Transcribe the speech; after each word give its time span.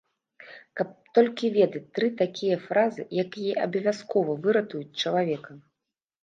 Каб 0.79 0.87
толькі 1.17 1.51
ведаць 1.57 1.81
тры 1.97 2.09
такія 2.21 2.55
фразы, 2.63 3.05
якія 3.25 3.53
абавязкова 3.67 4.31
выратуюць 4.47 4.97
чалавека! 5.05 5.51